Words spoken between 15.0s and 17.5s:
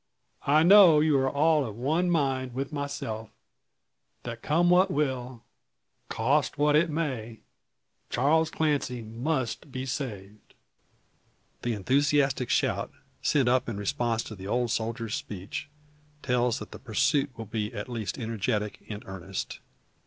speech, tells that the pursuit will